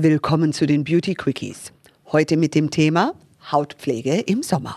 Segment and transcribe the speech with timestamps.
[0.00, 1.72] Willkommen zu den Beauty Quickies.
[2.12, 3.14] Heute mit dem Thema
[3.50, 4.76] Hautpflege im Sommer.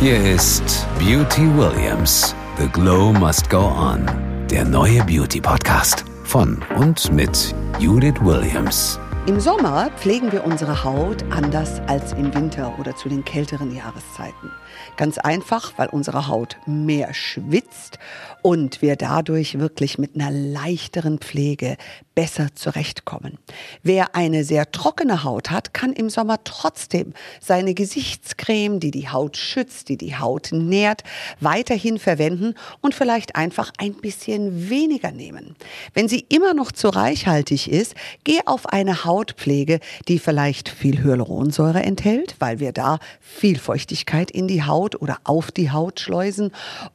[0.00, 2.34] Hier ist Beauty Williams.
[2.56, 4.06] The Glow Must Go On.
[4.50, 8.98] Der neue Beauty Podcast von und mit Judith Williams.
[9.26, 14.50] Im Sommer pflegen wir unsere Haut anders als im Winter oder zu den kälteren Jahreszeiten.
[14.96, 17.98] Ganz einfach, weil unsere Haut mehr schwitzt
[18.42, 21.76] und wir dadurch wirklich mit einer leichteren Pflege
[22.14, 23.38] besser zurechtkommen.
[23.82, 29.36] Wer eine sehr trockene Haut hat, kann im Sommer trotzdem seine Gesichtscreme, die die Haut
[29.36, 31.02] schützt, die die Haut nährt,
[31.40, 35.56] weiterhin verwenden und vielleicht einfach ein bisschen weniger nehmen.
[35.94, 41.82] Wenn sie immer noch zu reichhaltig ist, geh auf eine Hautpflege, die vielleicht viel Hyaluronsäure
[41.82, 46.52] enthält, weil wir da viel Feuchtigkeit in die Haut oder auf die Haut schleusen.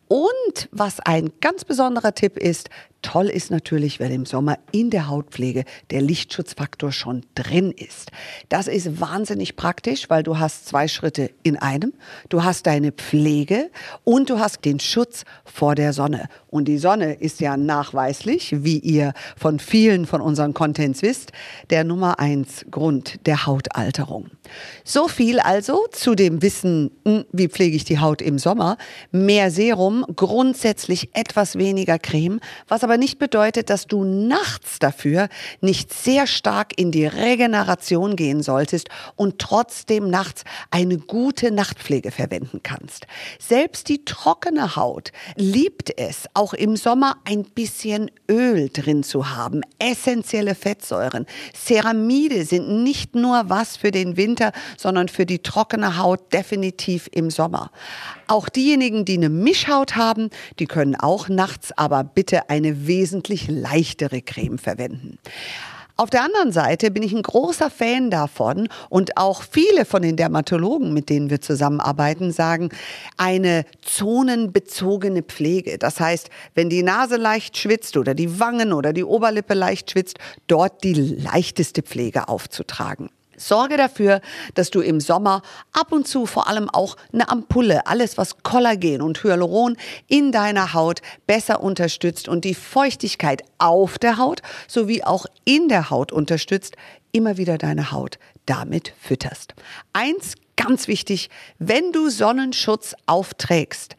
[0.08, 2.70] Und was ein ganz besonderer Tipp ist,
[3.06, 8.12] Toll ist natürlich, wenn im Sommer in der Hautpflege der Lichtschutzfaktor schon drin ist.
[8.50, 11.94] Das ist wahnsinnig praktisch, weil du hast zwei Schritte in einem.
[12.30, 13.70] Du hast deine Pflege
[14.04, 16.30] und du hast den Schutz vor der Sonne.
[16.48, 21.32] Und die Sonne ist ja nachweislich, wie ihr von vielen von unseren Contents wisst,
[21.70, 24.28] der Nummer eins Grund der Hautalterung.
[24.84, 28.78] So viel also zu dem Wissen, hm, wie pflege ich die Haut im Sommer.
[29.12, 35.30] Mehr Serum, grundsätzlich etwas weniger Creme, was aber nicht bedeutet, dass du nachts dafür
[35.62, 42.62] nicht sehr stark in die Regeneration gehen solltest und trotzdem nachts eine gute Nachtpflege verwenden
[42.64, 43.08] kannst.
[43.40, 49.62] Selbst die trockene Haut liebt es, auch im Sommer ein bisschen Öl drin zu haben,
[49.80, 51.26] essentielle Fettsäuren.
[51.96, 57.30] Ceramide sind nicht nur was für den Winter, sondern für die trockene Haut definitiv im
[57.30, 57.72] Sommer.
[58.28, 60.30] Auch diejenigen, die eine Mischhaut haben,
[60.60, 65.18] die können auch nachts aber bitte eine wesentlich leichtere Creme verwenden.
[65.98, 70.18] Auf der anderen Seite bin ich ein großer Fan davon und auch viele von den
[70.18, 72.70] Dermatologen, mit denen wir zusammenarbeiten, sagen,
[73.16, 75.78] eine zonenbezogene Pflege.
[75.78, 80.18] Das heißt, wenn die Nase leicht schwitzt oder die Wangen oder die Oberlippe leicht schwitzt,
[80.48, 83.10] dort die leichteste Pflege aufzutragen.
[83.38, 84.22] Sorge dafür,
[84.54, 85.42] dass du im Sommer
[85.74, 90.74] ab und zu vor allem auch eine Ampulle, alles was Kollagen und Hyaluron in deiner
[90.74, 96.76] Haut besser unterstützt und die Feuchtigkeit auf der Haut sowie auch in der Haut unterstützt,
[97.12, 99.56] immer wieder deine Haut damit fütterst.
[99.94, 101.30] Eins ganz wichtig,
[101.60, 103.96] wenn du Sonnenschutz aufträgst,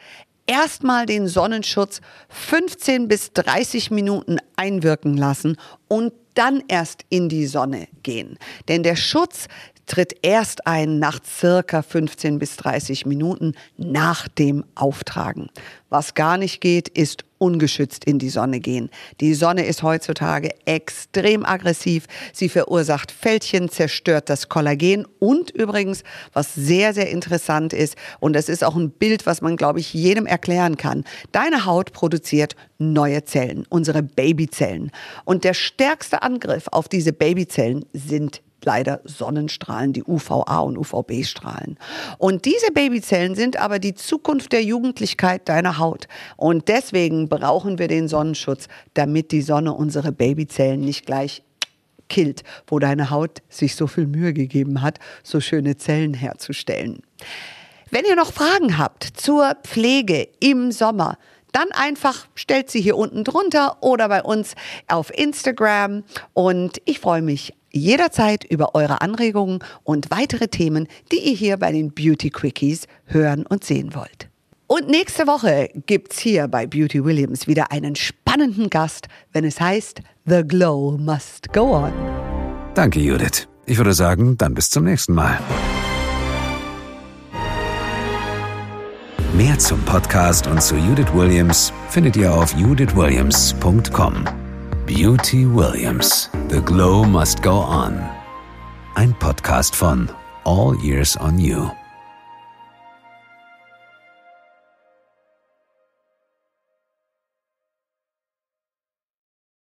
[0.47, 5.57] erstmal den Sonnenschutz 15 bis 30 Minuten einwirken lassen
[5.89, 8.39] und dann erst in die Sonne gehen.
[8.69, 9.49] Denn der Schutz
[9.87, 15.49] tritt erst ein nach circa 15 bis 30 Minuten nach dem Auftragen.
[15.89, 18.91] Was gar nicht geht, ist ungeschützt in die Sonne gehen.
[19.21, 22.07] Die Sonne ist heutzutage extrem aggressiv.
[22.33, 26.03] Sie verursacht Fältchen, zerstört das Kollagen und übrigens,
[26.33, 29.93] was sehr, sehr interessant ist, und das ist auch ein Bild, was man, glaube ich,
[29.93, 31.05] jedem erklären kann.
[31.33, 34.91] Deine Haut produziert neue Zellen, unsere Babyzellen.
[35.25, 41.79] Und der stärkste Angriff auf diese Babyzellen sind leider Sonnenstrahlen, die UVA und UVB-Strahlen.
[42.19, 46.09] Und diese Babyzellen sind aber die Zukunft der Jugendlichkeit deiner Haut.
[46.37, 51.43] Und deswegen brauchen wir den Sonnenschutz, damit die Sonne unsere Babyzellen nicht gleich
[52.09, 57.03] killt, wo deine Haut sich so viel Mühe gegeben hat, so schöne Zellen herzustellen.
[57.91, 61.19] Wenn ihr noch Fragen habt zur Pflege im Sommer,
[61.53, 64.55] dann einfach stellt sie hier unten drunter oder bei uns
[64.89, 66.05] auf Instagram.
[66.35, 71.73] Und ich freue mich jederzeit über eure Anregungen und weitere Themen, die ihr hier bei
[71.73, 74.29] den Beauty Quickies hören und sehen wollt.
[74.69, 80.01] Und nächste Woche gibt's hier bei Beauty Williams wieder einen spannenden Gast, wenn es heißt
[80.25, 81.93] The Glow Must Go On.
[82.75, 83.47] Danke, Judith.
[83.65, 85.39] Ich würde sagen, dann bis zum nächsten Mal.
[89.35, 94.46] Mehr zum Podcast und zu Judith Williams findet ihr auf judithwilliams.com.
[94.87, 96.29] Beauty Williams.
[96.47, 97.99] The Glow Must Go On.
[98.95, 100.09] Ein Podcast von
[100.45, 101.73] All Years on You.